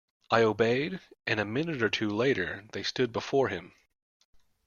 [0.31, 3.75] I obeyed, and a minute or two later they stood before him.